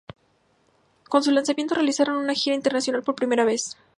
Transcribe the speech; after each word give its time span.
Con 1.09 1.21
su 1.21 1.29
lanzamiento 1.29 1.75
realizaron 1.75 2.17
una 2.17 2.33
gira 2.33 2.55
internacional 2.55 3.03
por 3.03 3.13
primera 3.13 3.45
vez. 3.45 3.77